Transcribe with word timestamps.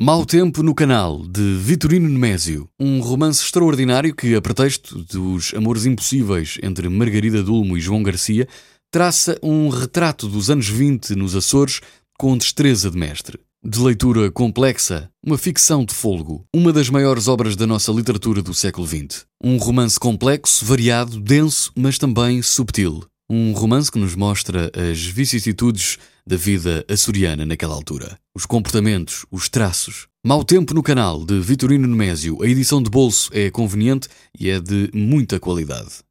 Mau 0.00 0.24
Tempo 0.24 0.62
no 0.62 0.76
Canal, 0.76 1.26
de 1.26 1.56
Vitorino 1.56 2.08
Nemésio. 2.08 2.68
Um 2.78 3.00
romance 3.00 3.42
extraordinário 3.42 4.14
que, 4.14 4.32
a 4.36 4.40
pretexto 4.40 5.02
dos 5.02 5.52
amores 5.56 5.86
impossíveis 5.86 6.56
entre 6.62 6.88
Margarida 6.88 7.42
Dulmo 7.42 7.76
e 7.76 7.80
João 7.80 8.00
Garcia, 8.00 8.46
traça 8.92 9.36
um 9.42 9.68
retrato 9.68 10.28
dos 10.28 10.50
anos 10.50 10.68
20 10.68 11.16
nos 11.16 11.34
Açores 11.34 11.80
com 12.16 12.38
destreza 12.38 12.92
de 12.92 12.96
mestre. 12.96 13.40
De 13.60 13.80
leitura 13.80 14.30
complexa, 14.30 15.10
uma 15.20 15.36
ficção 15.36 15.84
de 15.84 15.92
folgo, 15.92 16.44
uma 16.54 16.72
das 16.72 16.88
maiores 16.88 17.26
obras 17.26 17.56
da 17.56 17.66
nossa 17.66 17.90
literatura 17.90 18.40
do 18.40 18.54
século 18.54 18.86
XX. 18.86 19.26
Um 19.42 19.56
romance 19.56 19.98
complexo, 19.98 20.64
variado, 20.64 21.20
denso, 21.20 21.72
mas 21.76 21.98
também 21.98 22.40
subtil. 22.40 23.02
Um 23.30 23.52
romance 23.52 23.92
que 23.92 23.98
nos 23.98 24.14
mostra 24.14 24.72
as 24.74 25.04
vicissitudes 25.04 25.98
da 26.26 26.34
vida 26.34 26.82
açoriana 26.88 27.44
naquela 27.44 27.74
altura. 27.74 28.18
Os 28.34 28.46
comportamentos, 28.46 29.26
os 29.30 29.50
traços. 29.50 30.06
Mau 30.24 30.42
Tempo 30.42 30.72
no 30.72 30.82
canal 30.82 31.26
de 31.26 31.38
Vitorino 31.38 31.86
Nemésio. 31.86 32.42
A 32.42 32.46
edição 32.46 32.82
de 32.82 32.88
bolso 32.88 33.30
é 33.34 33.50
conveniente 33.50 34.08
e 34.38 34.48
é 34.48 34.58
de 34.58 34.90
muita 34.94 35.38
qualidade. 35.38 36.07